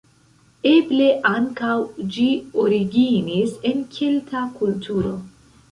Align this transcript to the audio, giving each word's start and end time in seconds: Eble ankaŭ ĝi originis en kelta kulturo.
Eble 0.69 1.09
ankaŭ 1.31 1.75
ĝi 2.17 2.27
originis 2.65 3.55
en 3.73 3.87
kelta 3.99 4.47
kulturo. 4.59 5.19